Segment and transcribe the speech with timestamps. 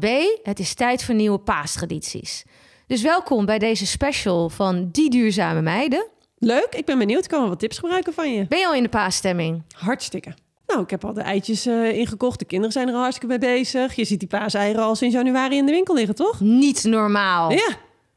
[0.00, 0.06] B.
[0.42, 2.44] Het is tijd voor nieuwe paastradities.
[2.86, 6.06] Dus welkom bij deze special van Die Duurzame Meiden.
[6.38, 7.22] Leuk, ik ben benieuwd.
[7.24, 8.46] Ik kan wel wat tips gebruiken van je.
[8.48, 9.62] Ben je al in de paasstemming?
[9.76, 10.34] Hartstikke.
[10.66, 12.38] Nou, ik heb al de eitjes eh, ingekocht.
[12.38, 13.94] De kinderen zijn er al hartstikke mee bezig.
[13.94, 16.40] Je ziet die paaseieren al sinds januari in de winkel liggen, toch?
[16.40, 17.52] Niet normaal.
[17.52, 17.68] Ja.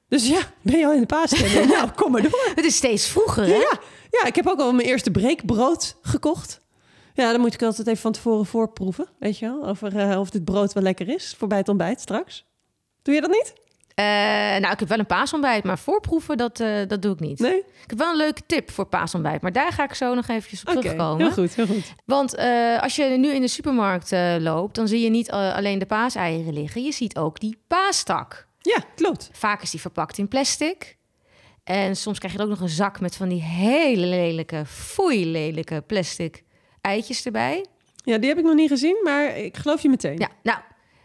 [0.08, 1.68] Dus ja, ben je al in de paasstemming?
[1.76, 2.52] nou, kom maar door.
[2.56, 3.54] Het is steeds vroeger, hè?
[3.54, 3.80] Ja,
[4.12, 6.62] ja, ik heb ook al mijn eerste breekbrood gekocht.
[7.14, 9.68] Ja, dan moet ik altijd even van tevoren voorproeven, weet je wel?
[9.68, 12.46] Over eh, of dit brood wel lekker is voor bij het ontbijt straks.
[13.02, 13.54] Doe je dat niet?
[13.96, 14.06] Eh,
[14.60, 17.40] nou, ik heb wel een paasontbijt, maar voorproeven, dat, eh, dat doe ik niet.
[17.40, 17.58] Nee?
[17.58, 20.64] Ik heb wel een leuke tip voor paasontbijt, maar daar ga ik zo nog eventjes
[20.64, 21.18] op terugkomen.
[21.18, 21.94] heel goed, heel goed.
[22.06, 22.38] Want
[22.82, 26.84] als je nu in de supermarkt loopt, dan zie je niet alleen de paaseieren liggen,
[26.84, 28.48] je ziet ook die paastak.
[28.60, 29.30] Ja, klopt.
[29.32, 30.98] Vaak is die verpakt in plastic.
[31.64, 35.32] En soms krijg je er ook nog een zak met van die hele lelijke, foei
[35.32, 36.44] lelijke plastic
[36.84, 37.66] eitjes erbij.
[37.96, 40.18] Ja, die heb ik nog niet gezien, maar ik geloof je meteen.
[40.18, 40.58] Ja, nou,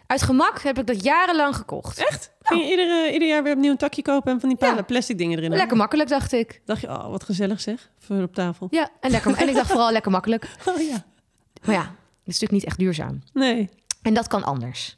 [0.06, 1.98] uit gemak heb ik dat jarenlang gekocht.
[1.98, 2.30] Echt?
[2.42, 4.82] Ging je iedere, ieder jaar weer opnieuw een takje kopen en van die pa- Ja.
[4.82, 5.50] plastic dingen erin?
[5.50, 6.60] Lekker makkelijk, dacht ik.
[6.64, 8.66] Dacht je, oh, wat gezellig zeg, voor op tafel.
[8.70, 10.48] Ja, en, lekker, en ik dacht vooral lekker makkelijk.
[10.68, 11.04] Oh ja.
[11.64, 11.88] Maar ja, het
[12.34, 13.22] is natuurlijk niet echt duurzaam.
[13.32, 13.68] Nee.
[14.02, 14.97] En dat kan anders.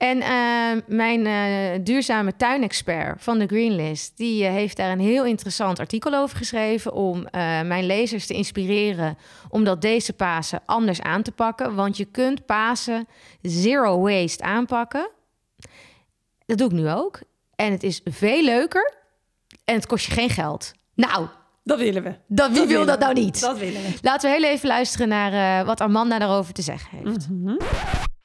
[0.00, 4.16] En eh, mijn eh, duurzame tuinexpert van de Greenlist...
[4.16, 6.92] die eh, heeft daar een heel interessant artikel over geschreven...
[6.92, 7.26] om
[7.64, 11.74] mijn lezers te inspireren om dat deze Pasen anders aan te pakken.
[11.74, 13.06] Want je kunt Pasen
[13.42, 15.10] zero waste aanpakken.
[16.46, 17.20] Dat doe ik nu ook.
[17.54, 18.94] En het is veel leuker
[19.64, 20.72] en het kost je geen geld.
[20.94, 21.26] Nou,
[21.62, 22.14] Dat willen we.
[22.26, 23.04] dat, wie wil dat we.
[23.04, 23.40] nou niet?
[23.40, 23.98] Dat willen we.
[24.02, 27.22] Laten we heel even luisteren naar wat Amanda daarover te zeggen heeft.
[27.22, 27.28] Sas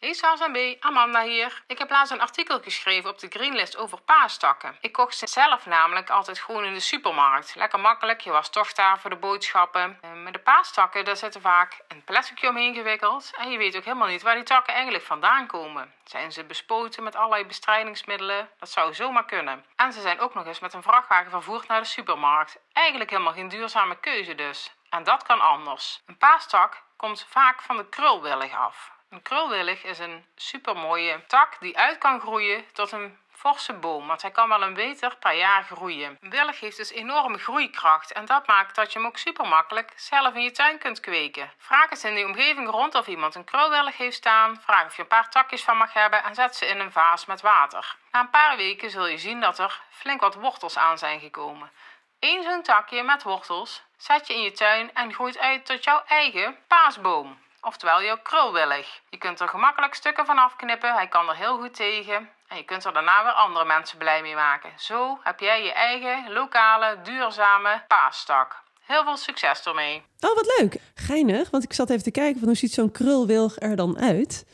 [0.06, 1.64] en B, Amanda hier.
[1.68, 4.78] Ik heb laatst een artikel geschreven op de Greenlist over paastakken.
[4.82, 7.56] Ik kocht ze zelf namelijk altijd gewoon in de supermarkt.
[7.56, 9.98] Lekker makkelijk, je was toch daar voor de boodschappen.
[10.02, 13.32] Eh, Met de paastakken, daar zitten vaak een plasticje omheen gewikkeld.
[13.38, 15.94] En je weet ook helemaal niet waar die takken eigenlijk vandaan komen.
[16.04, 18.50] Zijn ze bespoten met allerlei bestrijdingsmiddelen?
[18.60, 19.66] Dat zou zomaar kunnen.
[19.76, 22.58] En ze zijn ook nog eens met een vrachtwagen vervoerd naar de supermarkt.
[22.74, 24.74] Eigenlijk helemaal geen duurzame keuze dus.
[24.90, 26.02] En dat kan anders.
[26.06, 28.94] Een paastak komt vaak van de krulwillig af.
[29.16, 34.22] Een krulwillig is een supermooie tak die uit kan groeien tot een forse boom, want
[34.22, 36.18] hij kan wel een meter per jaar groeien.
[36.22, 39.94] Een willig heeft dus enorme groeikracht en dat maakt dat je hem ook super makkelijk
[39.96, 41.52] zelf in je tuin kunt kweken.
[41.58, 45.02] Vraag eens in de omgeving rond of iemand een krulwillig heeft staan, vraag of je
[45.02, 47.96] een paar takjes van mag hebben en zet ze in een vaas met water.
[48.12, 51.72] Na een paar weken zul je zien dat er flink wat wortels aan zijn gekomen.
[52.20, 56.04] Eén zo'n takje met wortels zet je in je tuin en groeit uit tot jouw
[56.08, 57.44] eigen paasboom.
[57.66, 59.02] Oftewel jouw krulwillig.
[59.10, 62.30] Je kunt er gemakkelijk stukken van afknippen, hij kan er heel goed tegen.
[62.48, 64.70] En je kunt er daarna weer andere mensen blij mee maken.
[64.78, 68.64] Zo heb jij je eigen lokale, duurzame paastak.
[68.82, 70.04] Heel veel succes ermee.
[70.20, 70.78] Oh, wat leuk.
[70.96, 74.46] Geinig, want ik zat even te kijken van hoe ziet zo'n krulwilg er dan uit.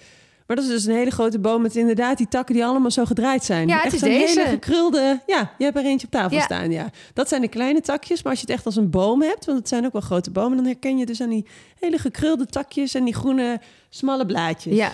[0.52, 3.06] Maar dat is dus een hele grote boom met inderdaad die takken die allemaal zo
[3.06, 3.68] gedraaid zijn.
[3.68, 4.40] Ja, het echt is deze.
[4.40, 5.22] hele gekrulde...
[5.28, 6.44] Ja, je hebt er eentje op tafel Ja.
[6.44, 6.90] staan, ja.
[7.14, 9.46] Dat zijn de kleine takjes, maar als je het echt als een boom hebt...
[9.46, 10.58] want het zijn ook wel grote bomen...
[10.58, 11.46] dan herken je dus aan die
[11.80, 12.94] hele gekrulde takjes...
[12.94, 14.76] en die groene, smalle blaadjes.
[14.76, 14.94] Ja.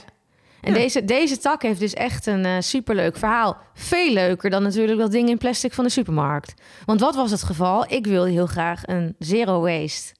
[0.61, 3.57] En Deze, deze tak heeft dus echt een eh, superleuk verhaal.
[3.73, 6.53] Veel leuker dan natuurlijk dat ding in plastic van de supermarkt.
[6.85, 7.91] Want wat was het geval?
[7.91, 10.13] Ik wilde heel graag een zero waste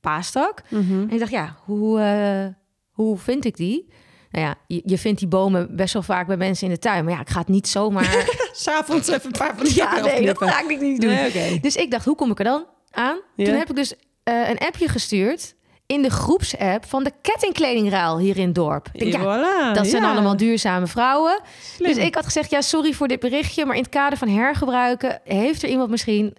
[0.00, 0.62] paastak.
[0.68, 1.00] Mhm.
[1.00, 2.46] En ik dacht, ja, hoe, eh,
[2.90, 3.88] hoe vind ik die?
[4.30, 7.04] Nou ja, je, je vindt die bomen best wel vaak bij mensen in de tuin.
[7.04, 8.26] Maar ja, ik ga het niet zomaar...
[8.52, 11.10] S'avonds even een paar van die ja, nee, dat ga ik niet doen.
[11.10, 11.60] Nee.
[11.60, 13.20] Dus ik dacht, hoe kom ik er dan aan?
[13.36, 13.44] Ja.
[13.44, 15.54] Toen heb ik dus eh, een appje gestuurd
[15.86, 18.88] in de groepsapp van de kettingkledingruil hier in het dorp.
[18.92, 20.10] Denk, ja, voilà, dat zijn ja.
[20.10, 21.40] allemaal duurzame vrouwen.
[21.74, 21.88] Slim.
[21.88, 25.20] Dus ik had gezegd, ja, sorry voor dit berichtje, maar in het kader van hergebruiken
[25.24, 26.36] heeft er iemand misschien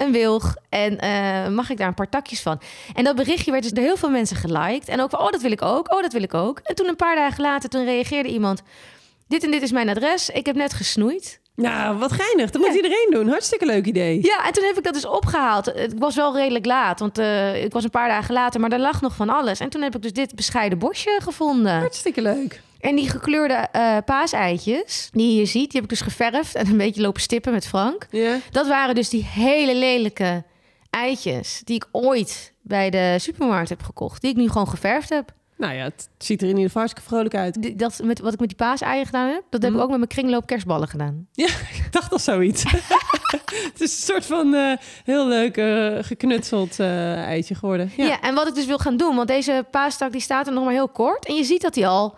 [0.00, 2.60] een wilg en eh, mag ik daar een paar takjes van?
[2.94, 5.42] En dat berichtje werd dus door heel veel mensen geliked en ook van, oh, dat
[5.42, 6.60] wil ik ook, oh, dat wil ik ook.
[6.62, 8.62] En toen een paar dagen later, toen reageerde iemand,
[9.28, 11.40] dit en dit is mijn adres, ik heb net gesnoeid.
[11.54, 12.50] Nou, wat geinig.
[12.50, 13.28] Dat moet iedereen doen.
[13.28, 14.18] Hartstikke leuk idee.
[14.22, 15.66] Ja, en toen heb ik dat dus opgehaald.
[15.66, 18.78] Het was wel redelijk laat, want eh, ik was een paar dagen later, maar er
[18.78, 19.60] lag nog van alles.
[19.60, 21.78] En toen heb ik dus dit bescheiden bosje gevonden.
[21.78, 22.60] Hartstikke leuk.
[22.80, 26.66] En die gekleurde eh paaseitjes, die je hier ziet, die heb ik dus geverfd en
[26.66, 28.06] een beetje lopen stippen met Frank.
[28.10, 28.36] Ja.
[28.50, 30.44] Dat waren dus die hele lelijke
[30.90, 34.20] eitjes die ik ooit bij de supermarkt heb gekocht.
[34.22, 35.32] Die ik nu gewoon geverfd heb.
[35.56, 37.78] Nou ja, het ziet er in ieder geval hartstikke vrolijk uit.
[37.78, 39.80] Dat, met, wat ik met die paaseieren gedaan heb, dat heb ik Mhm.
[39.84, 41.26] ook met mijn kringloop kerstballen gedaan.
[41.32, 41.46] Ja,
[41.84, 42.62] ik dacht al zoiets.
[43.72, 47.92] het is een soort van eh, heel leuk eh, geknutseld eitje geworden.
[47.96, 48.04] Ja.
[48.06, 48.20] Ja.
[48.20, 50.72] en wat ik dus wil gaan doen, want deze paastak die staat er nog maar
[50.72, 51.26] heel kort.
[51.26, 52.16] En je ziet dat hij al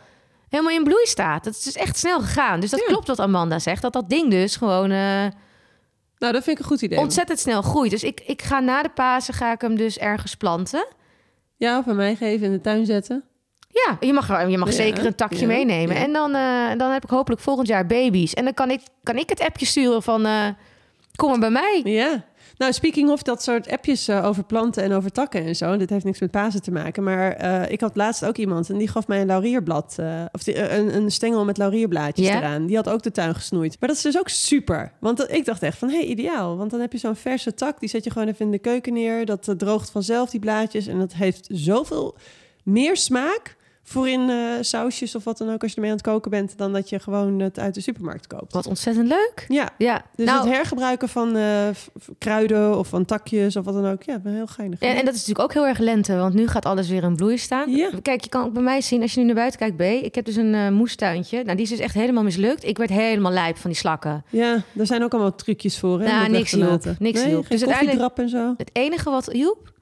[0.52, 1.44] helemaal in bloei staat.
[1.44, 2.60] Dat is dus echt snel gegaan.
[2.60, 2.86] Dus dat Ja.
[2.86, 5.26] klopt wat Amanda zegt, dat dat ding dus gewoon eh,
[6.18, 6.98] Nou, dat vind ik een goed idee.
[6.98, 7.90] ontzettend snel groeit.
[7.90, 10.86] Dus ik, ik ga na de Pasen ga ik hem dus ergens planten.
[11.56, 13.24] Ja, of aan mij geven in de tuin zetten.
[13.68, 15.96] Ja, je mag, je mag Ja, zeker een takje ja, meenemen.
[15.96, 16.02] ja.
[16.02, 18.34] En dan, eh, dan heb ik hopelijk volgend jaar baby's.
[18.34, 20.26] En dan kan ik, kan ik het appje sturen van...
[20.26, 20.46] eh,
[21.16, 21.80] kom maar bij mij.
[21.84, 22.24] Ja.
[22.56, 25.76] Nou, speaking of dat soort appjes eh, over planten en over takken en zo.
[25.76, 27.02] Dit heeft niks met Pasen te maken.
[27.02, 29.94] Maar eh, ik had laatst ook iemand en die gaf mij een laurierblad.
[29.98, 32.66] eh, of die, een, een stengel met laurierblaadjes eraan.
[32.66, 33.76] Die had ook de tuin gesnoeid.
[33.80, 34.92] Maar dat is dus ook super.
[35.00, 36.56] Want dat- ik dacht echt van, hé, hey, ideaal.
[36.56, 37.80] Want dan heb je zo'n verse tak.
[37.80, 39.24] Die zet je gewoon even in de keuken neer.
[39.26, 40.86] Dat droogt vanzelf, die blaadjes.
[40.86, 42.16] En dat heeft zoveel
[42.64, 46.06] meer smaak voor in eh, sausjes of wat dan ook als je ermee aan het
[46.06, 48.52] koken bent, dan dat je gewoon het uit de supermarkt koopt.
[48.52, 49.44] Wat ontzettend leuk.
[49.48, 51.68] Ja, Ja, dus nou, het hergebruiken van eh,
[52.18, 54.02] kruiden of van takjes of wat dan ook.
[54.02, 54.80] Ja, heel geinig.
[54.80, 57.16] en, en dat is natuurlijk ook heel erg lente, want nu gaat alles weer in
[57.16, 57.70] bloei staan.
[57.70, 57.90] Ja.
[58.02, 60.04] Kijk, je kan ook bij mij zien, als je nu naar buiten kijkt, B.
[60.04, 61.42] Ik heb dus een eh, moestuintje.
[61.42, 62.64] Nou, die is dus echt helemaal mislukt.
[62.64, 64.24] Ik werd helemaal lijp van die slakken.
[64.30, 66.00] Ja, daar zijn ook allemaal trucjes voor.
[66.00, 66.84] Hè, Nou, niks hielp.
[66.98, 67.48] Niks nee, hielp.
[67.48, 68.54] Dus uiteindelijk- en zo.
[68.56, 69.72] Het enige wat hielp,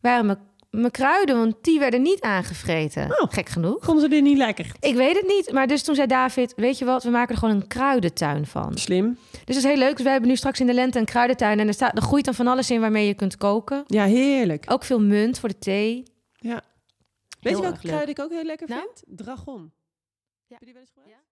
[0.00, 0.38] waren mijn,
[0.80, 3.04] mijn kruiden, want die werden niet aangevreten.
[3.04, 3.32] Oh.
[3.32, 3.84] Gek genoeg.
[3.84, 4.72] Vonden ze dit niet lekker?
[4.80, 7.40] Ik weet het niet, maar dus toen zei David, weet je wat, we maken er
[7.40, 8.78] gewoon een kruidentuin van.
[8.78, 9.18] Slim.
[9.30, 9.92] Dus dat is heel leuk.
[9.92, 12.24] Dus wij hebben nu straks in de lente een kruidentuin en er, staat, er groeit
[12.24, 13.84] dan van alles in waarmee je kunt koken.
[13.86, 14.64] Ja, heerlijk.
[14.68, 16.02] Ook veel munt voor de thee.
[16.32, 16.62] Ja.
[17.40, 18.80] Weet Heel je welke kruiden ik ook heel lekker Nou?
[18.80, 19.18] vind?
[19.18, 19.72] Dragon.
[20.46, 20.58] Ja.
[20.58, 21.12] Heb je die wel eens gebruikt?
[21.12, 21.31] Eh,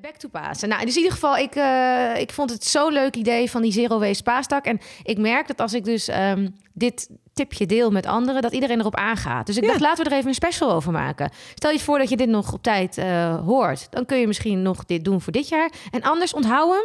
[0.00, 0.68] Back to Pasen.
[0.68, 3.72] Nou, dus in ieder geval, ik, eh, ik vond het zo'n leuk idee van die
[3.72, 4.64] Zero Waste paastak.
[4.64, 8.80] En ik merk dat als ik dus ehm, dit tipje deel met anderen, dat iedereen
[8.80, 9.46] erop aangaat.
[9.46, 9.68] Dus ik Ja.
[9.68, 11.30] dacht, laten we er even een special over maken.
[11.54, 13.86] Stel je voor dat je dit nog op tijd eh, hoort.
[13.90, 15.70] Dan kun je misschien nog dit doen voor dit jaar.
[15.90, 16.84] En anders onthoud hem.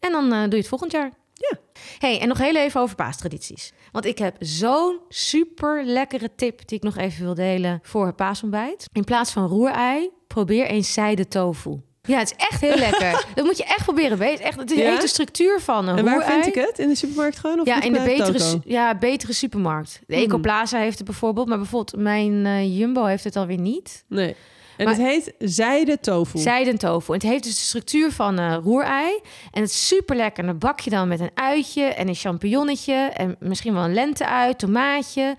[0.00, 1.10] En dan eh, doe je het volgend jaar.
[1.32, 1.58] Ja.
[1.98, 3.72] hey, en nog heel even over paastradities.
[3.92, 8.16] Want ik heb zo'n super lekkere tip die ik nog even wil delen voor het
[8.16, 8.86] paasontbijt.
[8.92, 11.80] In plaats van roerei, probeer eens zijde tofu.
[12.06, 13.24] Ja, het is echt heel lekker.
[13.34, 14.18] Dat moet je echt proberen.
[14.18, 14.40] Weet.
[14.40, 16.78] Echt, het heeft de structuur van een En waar vind ik het?
[16.78, 17.60] In de supermarkt gewoon?
[17.60, 20.00] Of Ja, in de betere, su- ja, betere supermarkt.
[20.06, 20.24] De Hmm.
[20.24, 24.04] Ecoplaza heeft het bijvoorbeeld, maar bijvoorbeeld mijn eh, Jumbo heeft het alweer niet.
[24.08, 24.36] Nee.
[24.76, 26.38] En Maar- het heet zijde tofu.
[26.38, 27.06] Zijden tofu.
[27.12, 29.20] En het heeft dus de structuur van roerei.
[29.50, 30.40] En het is super lekker.
[30.40, 32.94] En dan bak je dan met een uitje en een champignonnetje.
[32.94, 35.36] En misschien wel een lente-ui, tomaatje,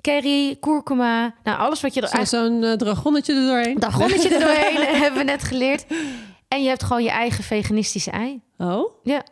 [0.00, 1.34] curry, kurkuma.
[1.44, 3.78] Nou, alles wat je er Zo- Zo'n eh, dragonnetje er doorheen.
[3.78, 5.84] Dragonnetje er doorheen, hebben we net geleerd.
[6.48, 8.40] En je hebt gewoon je eigen veganistische ei.
[8.58, 8.90] Oh?
[9.02, 9.22] Ja.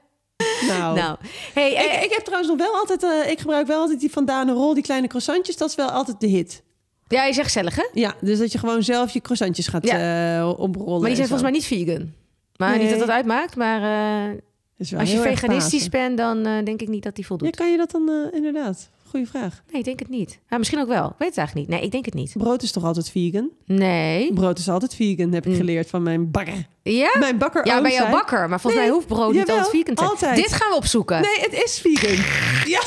[0.68, 0.96] Nou.
[0.96, 1.16] Nou,
[1.54, 3.02] hey, eh, Ik, ik heb trouwens nog wel altijd...
[3.02, 5.56] eh, ik gebruik wel altijd die van Daan Rol, die kleine croissantjes.
[5.56, 6.62] Dat is wel altijd de hit.
[7.08, 7.86] ja, je zegt gezellig, hè?
[7.92, 10.98] Ja, dus dat je gewoon zelf je croissantjes gaat eh oprollen.
[11.00, 12.12] Maar die zijn volgens mij niet vegan.
[12.56, 12.78] Maar Nee.
[12.80, 13.82] niet dat dat uitmaakt, maar
[14.30, 17.56] eh, als je veganistisch bent, dan eh, denk ik niet dat die Ja, voldoet.
[17.56, 18.90] kan je dat dan inderdaad?
[19.16, 19.60] Goeie vraag.
[19.70, 20.40] Nee, ik denk het niet.
[20.48, 21.04] Ja, misschien ook wel.
[21.06, 21.76] Ik weet het eigenlijk niet.
[21.76, 22.32] Nee, ik denk het niet.
[22.36, 23.50] Brood is toch altijd vegan?
[23.64, 24.32] Nee.
[24.32, 25.56] Brood is altijd vegan, heb ik Mm.
[25.58, 26.66] geleerd van mijn bakker.
[26.82, 27.10] Ja?
[27.18, 28.48] Mijn bakker Ja, bij jouw bakker.
[28.48, 30.08] Maar volgens Nee, mij hoeft brood niet altijd vegan te zijn.
[30.10, 30.36] altijd.
[30.36, 31.20] Dit gaan we opzoeken.
[31.20, 32.16] Nee, het is vegan.
[32.74, 32.80] ja.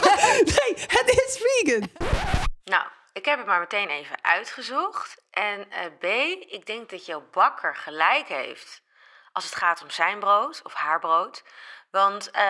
[0.54, 1.88] nee, het is vegan.
[2.64, 5.16] Nou, ik heb het maar meteen even uitgezocht.
[5.30, 6.04] En eh, B,
[6.52, 8.82] ik denk dat jouw bakker gelijk heeft
[9.32, 11.42] als het gaat om zijn brood of haar brood.
[11.90, 12.42] Want eh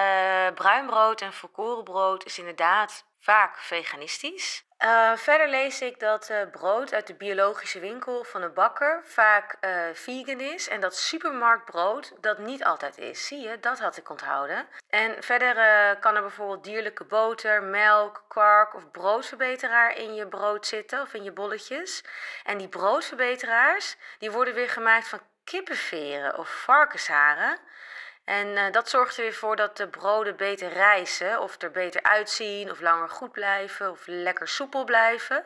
[0.55, 4.65] bruin brood en volkorenbrood is inderdaad vaak veganistisch.
[4.77, 9.57] Eh, verder lees ik dat eh, brood uit de biologische winkel van een bakker vaak
[9.61, 10.69] eh, vegan is.
[10.69, 13.27] En dat supermarktbrood dat niet altijd is.
[13.27, 14.67] Zie je, dat had ik onthouden.
[14.89, 15.55] En verder
[15.99, 21.25] kan er bijvoorbeeld dierlijke boter, melk, kwark of broodverbeteraar in je brood zitten of in
[21.25, 22.05] je bolletjes.
[22.45, 27.59] En die broodverbeteraars die worden weer gemaakt van kippenveren of varkensharen.
[28.27, 32.03] En eh, dat zorgt er weer voor dat de broden beter rijzen, of er beter
[32.03, 35.45] uitzien, of langer goed blijven, of lekker soepel blijven.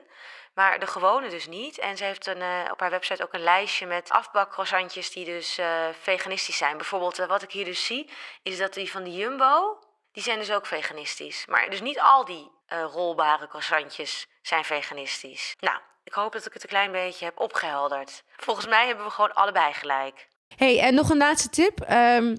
[0.53, 1.77] Maar de gewone dus niet.
[1.77, 5.57] En ze heeft een, eh, op haar website ook een lijstje met afbakcroissantjes die dus
[5.57, 6.77] eh, veganistisch zijn.
[6.77, 8.11] Bijvoorbeeld wat ik hier dus zie,
[8.43, 9.79] is dat die van de Jumbo,
[10.11, 11.45] die zijn dus ook veganistisch.
[11.45, 15.55] Maar dus niet al die rolbare croissantjes zijn veganistisch.
[15.59, 18.23] Nou, ik hoop dat ik het een klein beetje heb opgehelderd.
[18.35, 20.27] Volgens mij hebben we gewoon allebei gelijk.
[20.57, 21.79] hey, en nog een laatste tip.
[21.81, 22.35] Ehm,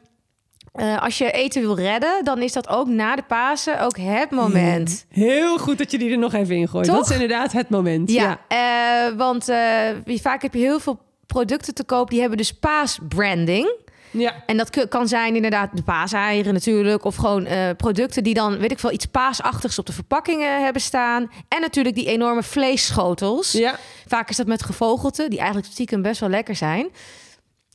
[0.73, 4.30] eh, als je eten wil redden, dan is dat ook na de Pasen ook het
[4.30, 5.06] moment.
[5.08, 6.87] Heel goed dat je die er nog even in gooit.
[6.87, 6.96] Toch?
[6.96, 8.11] Dat is inderdaad het moment.
[8.11, 9.06] Ja, Ja.
[9.08, 12.52] eh, want eh, wie- vaak heb je heel veel producten te koop die hebben dus
[12.58, 13.75] paasbranding.
[14.10, 14.42] Ja.
[14.46, 17.04] En dat kan zijn inderdaad de paaseieren natuurlijk.
[17.04, 20.82] Of gewoon eh, producten die dan, weet ik veel, iets paasachtigs op de verpakkingen hebben
[20.82, 21.30] staan.
[21.48, 23.52] En natuurlijk die enorme vleesschotels.
[23.52, 23.78] Ja.
[24.06, 26.88] Vaak is dat met gevogelte, die eigenlijk stiekem best wel lekker zijn.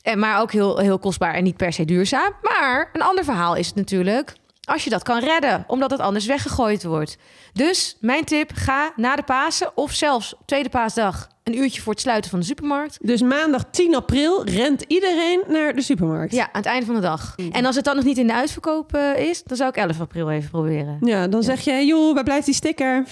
[0.02, 2.32] En, maar ook heel, heel kostbaar en niet per se duurzaam.
[2.42, 4.32] Maar een ander verhaal is het natuurlijk
[4.64, 7.16] als je dat kan redden, omdat het anders weggegooid wordt.
[7.52, 12.00] Dus mijn tip, ga na de Pasen of zelfs tweede paasdag een uurtje voor het
[12.00, 12.98] sluiten van de supermarkt.
[13.00, 16.32] Dus maandag 10 april rent iedereen naar de supermarkt.
[16.32, 17.34] Ja, aan het einde van de dag.
[17.52, 20.00] En als het dan nog niet in de uitverkoop eh, is, dan zou ik 11
[20.00, 20.98] april even proberen.
[21.00, 23.04] Ja, dan zeg je, joh, waar blijft die sticker?
[23.06, 23.08] 35%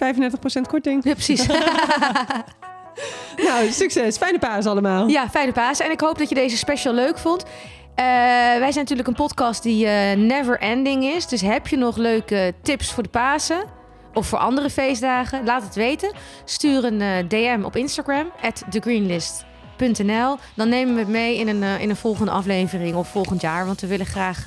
[0.69, 1.05] korting.
[1.05, 1.47] Ja, precies.
[3.47, 4.17] Nou, succes.
[4.17, 5.09] Fijne paas allemaal.
[5.09, 5.85] Ja, fijne Pasen.
[5.85, 7.45] En ik hoop dat je deze special leuk vond.
[7.95, 8.07] Eh,
[8.59, 11.27] wij zijn natuurlijk een podcast die eh, never ending is.
[11.27, 13.65] Dus heb je nog leuke tips voor de Pasen?
[14.15, 15.45] Of voor andere feestdagen?
[15.45, 16.13] Laat het weten.
[16.45, 18.33] Stuur een eh, DM op Instagram,
[18.71, 20.37] thegreenlist.nl.
[20.55, 23.67] Dan nemen we het mee in een, in een volgende aflevering of volgend jaar.
[23.67, 24.45] Want we willen graag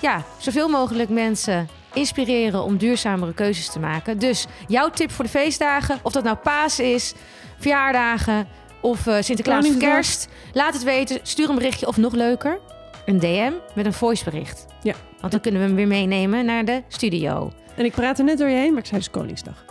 [0.00, 4.18] ja, zoveel mogelijk mensen inspireren om duurzamere keuzes te maken.
[4.18, 7.14] Dus jouw tip voor de feestdagen, of dat nou Paas is,
[7.58, 8.48] verjaardagen
[8.80, 9.76] of eh, Sinterklaas of.
[9.76, 10.28] Kerst.
[10.52, 11.18] Laat het weten.
[11.22, 12.58] Stuur een berichtje of nog leuker,
[13.04, 14.66] een DM met een voicebericht.
[14.82, 14.94] Ja.
[15.20, 17.52] Want dan kunnen we hem weer meenemen naar de studio.
[17.76, 19.64] En ik praat er net door je heen, maar ik zei dus Koningsdag.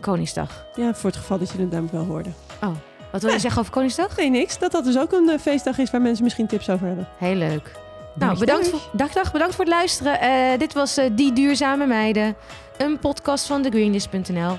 [0.00, 0.66] Koningsdag.
[0.74, 2.28] Ja, voor het geval dat je het namelijk wel hoorde.
[2.62, 2.74] Oh,
[3.12, 4.16] wat wil je zeggen over Koningsdag?
[4.16, 4.58] Nee, niks.
[4.58, 7.08] Dat dat dus ook een eh, feestdag is waar mensen misschien tips over hebben.
[7.18, 7.70] Heel leuk.
[8.14, 10.20] Nou, bedankt voor, dag, dag, bedankt voor het luisteren.
[10.20, 12.36] Eh, dit was Die Duurzame Meiden,
[12.78, 14.58] een podcast van thegreenlist.nl.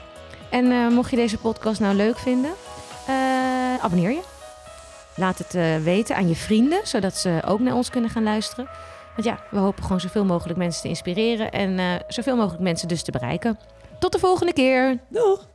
[0.50, 2.52] En mocht je deze podcast nou leuk vinden,
[3.82, 4.22] abonneer je.
[5.16, 8.70] Laat het eh, weten aan je vrienden, zodat ze ook naar ons kunnen gaan luisteren.
[9.16, 12.88] Want ja, we hopen gewoon zoveel mogelijk mensen te inspireren en eh, zoveel mogelijk mensen
[12.88, 13.60] dus te bereiken.
[14.00, 14.98] Tot de volgende keer.
[15.08, 15.48] Doeg!